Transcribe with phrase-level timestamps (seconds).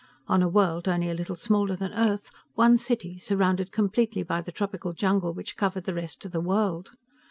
[0.27, 4.51] On a world only a little smaller than Earth, one city, surrounded completely by the
[4.51, 6.89] tropical jungle which covered the rest of the world.